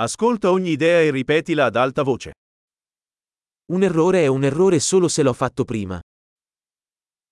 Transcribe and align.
Ascolta 0.00 0.52
ogni 0.52 0.70
idea 0.70 1.00
e 1.00 1.10
ripetila 1.10 1.64
ad 1.64 1.74
alta 1.74 2.04
voce. 2.04 2.32
Un 3.72 3.82
errore 3.82 4.22
è 4.22 4.26
un 4.28 4.44
errore 4.44 4.78
solo 4.78 5.08
se 5.08 5.24
l'ho 5.24 5.32
fatto 5.32 5.64
prima. 5.64 6.00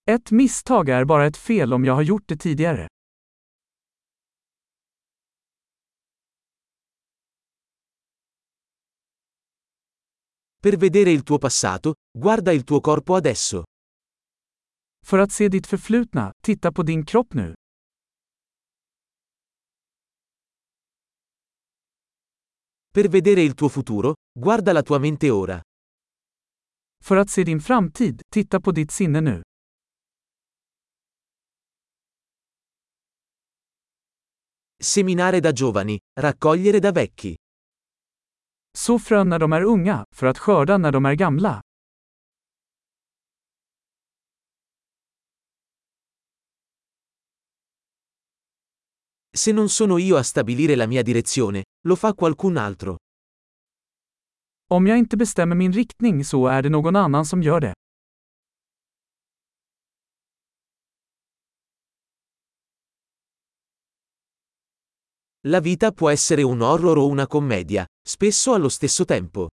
Ett 0.03 0.31
misstag 0.33 0.89
är 0.89 1.05
bara 1.05 1.27
ett 1.27 1.37
fel 1.37 1.73
om 1.73 1.85
jag 1.85 1.95
har 1.95 2.03
gjort 2.03 2.27
det 2.27 2.37
tidigare. 2.37 2.89
Per 10.61 10.77
vedere 10.77 11.11
il 11.11 11.23
tuo 11.23 11.39
passato, 11.39 11.95
guarda 12.11 12.53
il 12.53 12.65
tuo 12.65 12.81
corpo 12.81 13.15
adesso. 13.15 13.63
För 15.05 15.19
att 15.19 15.33
se 15.33 15.49
ditt 15.49 15.67
förflutna, 15.67 16.33
titta 16.43 16.73
på 16.73 16.83
din 16.83 17.05
kropp 17.05 17.35
nu. 17.35 17.55
Per 22.97 23.09
vedere 23.09 23.43
il 23.43 23.53
tuo 23.53 23.69
futuro, 23.69 24.15
guarda 24.33 24.73
la 24.73 24.83
tua 24.83 24.99
mente 24.99 25.29
ora. 25.29 25.61
För 27.05 27.17
att 27.17 27.29
se 27.29 27.43
din 27.45 27.61
framtid, 27.61 28.23
titta 28.31 28.61
på 28.61 28.73
ditt 28.73 28.91
sinne 28.91 29.21
nu. 29.21 29.43
Seminare 34.83 35.41
da 35.41 35.53
giovani, 35.53 35.99
raccogliere 36.21 36.79
da 36.79 36.93
vecchi. 36.93 37.37
Så 38.79 38.99
frön 38.99 39.29
när 39.29 39.39
de 39.39 39.53
är 39.53 39.63
unga, 39.63 40.05
för 40.15 40.27
att 40.27 40.39
skörda 40.39 40.79
när 40.79 40.93
de 40.93 41.07
är 41.07 41.15
gamla. 41.15 41.66
Se 49.37 49.53
non 49.53 49.69
sono 49.69 49.99
io 49.99 50.17
a 50.17 50.23
stabilire 50.23 50.75
la 50.77 50.87
mia 50.87 51.03
direzione, 51.03 51.65
lo 51.87 51.95
fa 51.95 52.15
qualcun 52.15 52.57
altro. 52.57 52.97
Om 54.71 54.87
jag 54.87 54.99
inte 54.99 55.17
bestämmer 55.17 55.57
min 55.57 55.73
riktning 55.73 56.25
så 56.25 56.47
är 56.47 56.63
det 56.63 56.69
någon 56.69 56.97
annan 56.97 57.25
som 57.25 57.43
gör 57.43 57.61
det. 57.61 57.73
La 65.43 65.61
vita 65.61 65.93
può 65.93 66.11
essere 66.11 66.43
un 66.43 66.61
horror 66.63 66.99
o 66.99 67.07
una 67.07 67.27
commedia, 67.27 67.87
spesso 68.09 68.53
allo 68.55 68.69
stesso 68.69 69.05
tempo. 69.05 69.49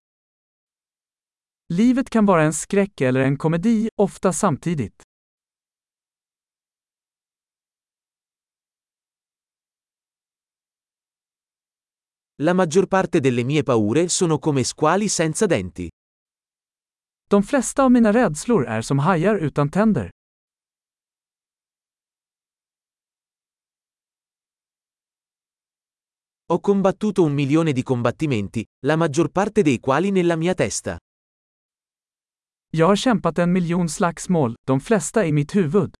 Livet 1.72 2.10
kan 2.10 2.24
vara 2.24 2.42
en 2.42 2.52
skräck 2.52 3.00
eller 3.00 3.20
en 3.20 3.36
komedi, 3.36 3.88
ofta 3.96 4.32
samtidigt. 4.32 5.13
La 12.42 12.52
maggior 12.52 12.88
parte 12.88 13.20
delle 13.20 13.44
mie 13.44 13.62
paure 13.62 14.08
sono 14.08 14.38
come 14.40 14.64
squali 14.64 15.06
senza 15.08 15.46
denti. 15.46 15.88
De 17.28 17.42
flesta 17.42 17.84
av 17.84 17.90
mina 17.90 18.10
rädslor 18.10 18.66
är 18.66 18.82
som 18.82 18.98
hajar 18.98 19.36
utan 19.36 19.70
tänder. 19.70 20.10
Ho 26.48 26.58
combattuto 26.60 27.22
un 27.22 27.32
milione 27.32 27.72
di 27.72 27.82
combattimenti, 27.82 28.64
la 28.86 28.96
maggior 28.96 29.30
parte 29.30 29.62
dei 29.62 29.78
quali 29.78 30.10
nella 30.10 30.36
mia 30.36 30.54
testa. 30.54 30.98
Jag 32.70 32.86
har 32.86 32.96
kämpat 32.96 33.38
en 33.38 33.52
miljon 33.52 33.88
slagsmål, 33.88 34.54
de 34.66 34.80
flesta 34.80 35.26
i 35.26 35.32
mitt 35.32 35.54
huvud. 35.54 35.94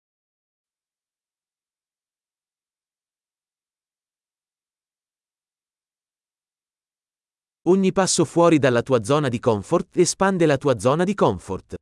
Ogni 7.67 7.93
passo 7.93 8.27
fuori 8.27 8.59
dalla 8.59 8.83
tua 8.83 9.03
zona 9.03 9.29
di 9.31 9.39
comfort 9.39 9.97
espande 9.97 10.45
la 10.45 10.59
tua 10.59 10.79
zona 10.79 11.03
di 11.03 11.15
comfort. 11.15 11.75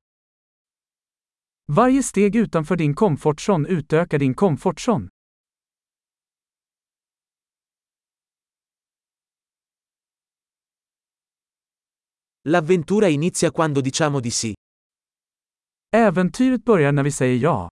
Varje 1.73 2.03
steg 2.03 2.35
utanför 2.35 2.77
din 2.77 2.95
komfortzon 2.95 3.67
utökar 3.69 4.19
din 4.19 4.35
komfortzon. 4.35 5.09
L'avventura 12.43 13.09
inizia 13.09 13.51
quando 13.51 13.81
diciamo 13.81 14.21
di 14.21 14.31
sì. 14.31 14.53
Äventyret 15.89 16.65
börjar 16.65 16.93
när 16.93 17.03
vi 17.03 17.11
säger 17.11 17.37
ja. 17.37 17.69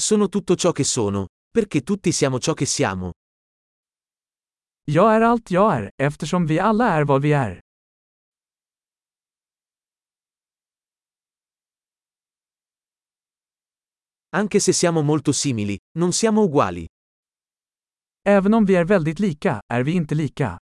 Sono 0.00 0.28
tutto 0.28 0.54
ciò 0.56 0.72
che 0.72 0.84
sono, 0.84 1.26
perché 1.52 1.82
tutti 1.82 2.12
siamo 2.12 2.38
ciò 2.40 2.54
che 2.54 2.64
siamo. 2.64 3.12
Jag 4.84 5.14
är 5.14 5.20
allt 5.20 5.50
jag 5.50 5.74
är, 5.76 5.90
eftersom 5.96 6.46
vi 6.46 6.58
alla 6.58 6.88
är 6.88 7.04
vad 7.04 7.22
vi 7.22 7.32
är. 7.32 7.60
Anche 14.34 14.60
se 14.60 14.72
siamo 14.72 15.02
molto 15.02 15.32
simili, 15.32 15.78
non 15.98 16.12
siamo 16.12 16.42
uguali. 16.42 16.86
Även 18.24 18.54
om 18.54 18.64
vi 18.64 18.74
är 18.74 18.84
väldigt 18.84 19.18
lika, 19.18 19.60
är 19.66 19.82
vi 19.82 19.92
inte 19.92 20.14
lika. 20.14 20.58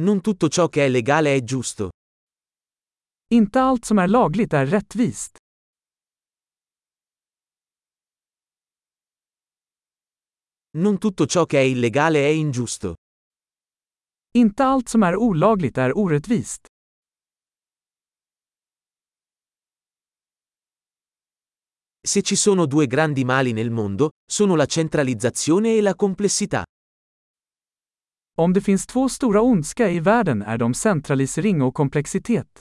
Non 0.00 0.20
tutto 0.20 0.48
ciò 0.48 0.68
che 0.68 0.84
è 0.84 0.88
legale 0.88 1.34
è 1.36 1.40
giusto. 1.40 1.90
Inte 3.30 3.60
allt 3.60 3.84
som 3.84 3.98
är 3.98 4.08
lagligt 4.08 4.52
är 4.52 4.66
rättvist. 4.66 5.43
Non 10.76 10.98
tutto 10.98 11.26
ciò 11.26 11.46
che 11.46 11.58
è 11.58 11.62
illegale 11.62 12.18
è 12.24 12.28
ingiusto. 12.30 12.96
Inte 14.36 14.62
allt 14.62 14.88
som 14.88 15.02
är 15.02 15.14
olagligt 15.14 15.78
är 15.78 15.96
orättvist. 15.96 16.66
Se 22.06 22.22
ci 22.22 22.36
sono 22.36 22.66
due 22.66 22.86
grandi 22.86 23.24
mali 23.24 23.52
nel 23.52 23.70
mondo, 23.70 24.10
sono 24.30 24.56
la 24.56 24.66
centralizzazione 24.66 25.76
e 25.76 25.80
la 25.80 25.94
complessità. 25.94 26.64
Om 28.36 28.52
det 28.52 28.60
finns 28.60 28.86
två 28.86 29.08
stora 29.08 29.40
ondska 29.40 29.90
i 29.90 30.00
världen 30.00 30.42
är 30.42 30.58
de 30.58 30.74
centralisering 30.74 31.62
och 31.62 31.74
komplexitet. 31.74 32.60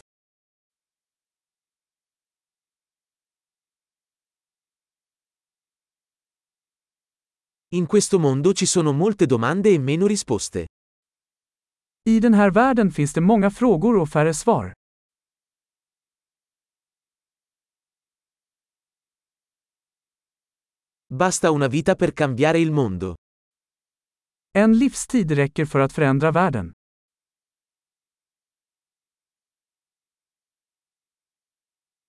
In 7.73 7.87
questo 7.87 8.19
mondo 8.19 8.53
ci 8.53 8.67
sono 8.67 8.91
molte 8.91 9.25
domande 9.25 9.69
e 9.69 9.79
meno 9.79 10.05
risposte. 10.05 10.67
I 12.07 12.19
den 12.19 12.33
här 12.33 12.51
världen 12.51 12.91
finns 12.91 13.13
det 13.13 13.21
många 13.21 13.49
frågor 13.49 13.97
och 13.97 14.09
färre 14.09 14.33
svar. 14.33 14.73
Basta 21.07 21.51
una 21.51 21.67
vita 21.67 21.95
per 21.95 22.11
cambiare 22.11 22.59
il 22.59 22.71
mondo. 22.71 23.15
En 24.51 24.77
livstid 24.77 25.31
räcker 25.31 25.65
för 25.65 25.79
att 25.79 25.93
förändra 25.93 26.31
världen. 26.31 26.71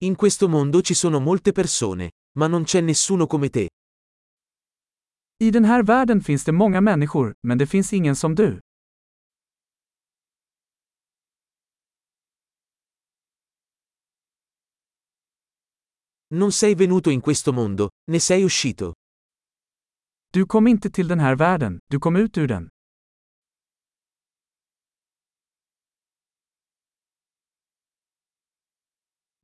In 0.03 0.15
questo 0.17 0.49
mondo 0.49 0.83
ci 0.83 0.95
sono 0.95 1.21
molte 1.21 1.53
persone, 1.53 2.11
ma 2.39 2.49
non 2.49 2.65
c'è 2.65 2.81
nessuno 2.81 3.27
come 3.27 3.49
te. 3.49 3.69
I 5.39 5.51
den 5.51 5.65
här 5.65 5.83
världen 5.83 6.21
finns 6.21 6.45
det 6.45 6.53
många 6.53 6.81
människor, 6.81 7.35
men 7.43 7.59
det 7.59 7.67
finns 7.67 7.93
ingen 7.93 8.17
som 8.17 8.35
du. 8.35 8.61
Non 16.35 16.53
sei 16.53 16.75
venuto 16.75 17.11
in 17.11 17.21
questo 17.21 17.53
mondo, 17.53 17.89
ne 18.11 18.21
sei 18.21 18.45
uscito. 18.45 18.93
Du 20.33 20.47
kom 20.47 20.67
inte 20.67 20.91
till 20.91 21.09
den 21.09 21.21
här 21.21 21.37
världen, 21.37 21.79
du 21.91 21.99
kom 21.99 22.17
ut 22.17 22.39
ur 22.39 22.49
den. 22.49 22.69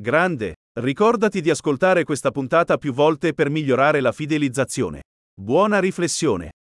Grande, 0.02 0.54
ricordati 0.80 1.40
di 1.40 1.50
ascoltare 1.50 2.04
questa 2.04 2.30
puntata 2.30 2.78
più 2.78 2.92
volte 2.92 3.34
per 3.34 3.50
migliorare 3.50 4.00
la 4.00 4.12
fidelizzazione. 4.12 5.02
Buona 5.34 5.80
riflessione. 5.80 6.50